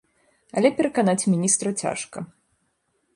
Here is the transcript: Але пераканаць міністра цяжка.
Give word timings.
Але 0.61 0.69
пераканаць 0.79 1.27
міністра 1.33 1.69
цяжка. 1.83 2.19